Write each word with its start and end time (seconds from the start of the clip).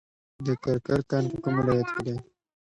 د 0.45 0.47
کرکر 0.63 0.99
کان 1.09 1.23
په 1.31 1.37
کوم 1.43 1.55
ولایت 1.61 1.89
کې 1.95 2.01
دی؟ 2.05 2.15